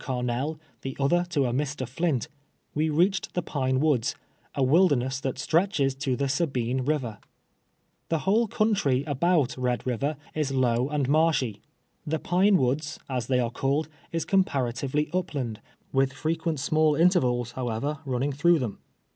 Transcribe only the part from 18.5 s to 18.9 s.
them.